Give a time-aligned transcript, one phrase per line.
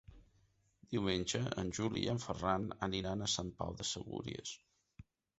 [0.93, 4.55] Diumenge en Juli i en Ferran aniran a Sant Pau de Segúries.